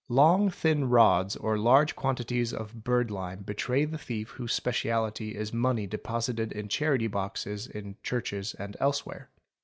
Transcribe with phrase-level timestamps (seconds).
[0.09, 5.53] Long thin rods or large quantities of bird lime betray the thief whose speciality is
[5.53, 9.29] money deposited in charity boxes in churches and elsewhere.